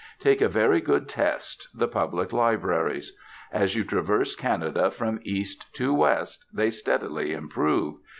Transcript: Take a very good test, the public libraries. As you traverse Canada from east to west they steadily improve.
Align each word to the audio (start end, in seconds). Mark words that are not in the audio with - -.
Take 0.19 0.41
a 0.41 0.49
very 0.49 0.81
good 0.81 1.07
test, 1.07 1.67
the 1.75 1.87
public 1.87 2.33
libraries. 2.33 3.15
As 3.51 3.75
you 3.75 3.83
traverse 3.83 4.35
Canada 4.35 4.89
from 4.89 5.19
east 5.21 5.71
to 5.75 5.93
west 5.93 6.43
they 6.51 6.71
steadily 6.71 7.33
improve. 7.33 7.97